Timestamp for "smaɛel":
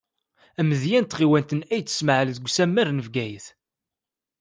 1.97-2.29